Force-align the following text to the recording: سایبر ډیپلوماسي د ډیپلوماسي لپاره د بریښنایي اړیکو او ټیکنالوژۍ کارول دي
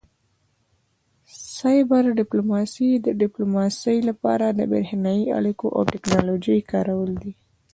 سایبر 1.55 2.03
ډیپلوماسي 2.19 2.89
د 3.05 3.07
ډیپلوماسي 3.21 3.97
لپاره 4.09 4.45
د 4.49 4.59
بریښنایي 4.71 5.25
اړیکو 5.37 5.65
او 5.75 5.81
ټیکنالوژۍ 5.93 6.59
کارول 6.71 7.11
دي 7.21 7.33